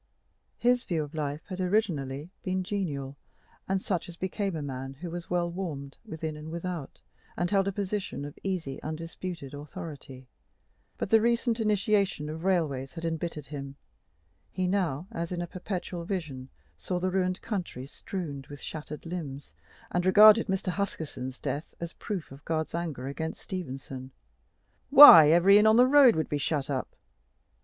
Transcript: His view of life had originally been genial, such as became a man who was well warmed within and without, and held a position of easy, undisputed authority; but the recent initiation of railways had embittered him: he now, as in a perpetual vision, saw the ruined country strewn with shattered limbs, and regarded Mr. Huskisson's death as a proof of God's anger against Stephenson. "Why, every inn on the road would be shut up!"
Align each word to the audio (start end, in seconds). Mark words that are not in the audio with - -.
His 0.57 0.83
view 0.83 1.03
of 1.03 1.13
life 1.13 1.43
had 1.45 1.61
originally 1.61 2.31
been 2.41 2.63
genial, 2.63 3.17
such 3.77 4.09
as 4.09 4.15
became 4.15 4.55
a 4.55 4.61
man 4.63 4.95
who 4.95 5.11
was 5.11 5.29
well 5.29 5.47
warmed 5.51 5.99
within 6.03 6.35
and 6.35 6.49
without, 6.49 7.01
and 7.37 7.51
held 7.51 7.67
a 7.67 7.71
position 7.71 8.25
of 8.25 8.35
easy, 8.41 8.81
undisputed 8.81 9.53
authority; 9.53 10.27
but 10.97 11.11
the 11.11 11.21
recent 11.21 11.59
initiation 11.59 12.29
of 12.29 12.43
railways 12.43 12.95
had 12.95 13.05
embittered 13.05 13.45
him: 13.45 13.75
he 14.49 14.65
now, 14.67 15.05
as 15.11 15.31
in 15.31 15.39
a 15.39 15.45
perpetual 15.45 16.03
vision, 16.03 16.49
saw 16.79 16.97
the 16.99 17.11
ruined 17.11 17.39
country 17.43 17.85
strewn 17.85 18.43
with 18.49 18.59
shattered 18.59 19.05
limbs, 19.05 19.53
and 19.91 20.03
regarded 20.07 20.47
Mr. 20.47 20.69
Huskisson's 20.69 21.37
death 21.39 21.75
as 21.79 21.91
a 21.91 21.95
proof 21.97 22.31
of 22.31 22.43
God's 22.43 22.73
anger 22.73 23.05
against 23.07 23.39
Stephenson. 23.41 24.09
"Why, 24.89 25.29
every 25.29 25.59
inn 25.59 25.67
on 25.67 25.75
the 25.75 25.85
road 25.85 26.15
would 26.15 26.27
be 26.27 26.39
shut 26.39 26.71
up!" 26.71 26.95